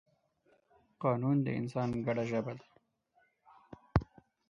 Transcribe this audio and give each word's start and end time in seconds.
قانون 1.03 1.37
د 1.43 1.47
انسان 1.59 1.89
ګډه 2.05 2.23
ژبه 2.31 2.53
ده. 2.59 2.65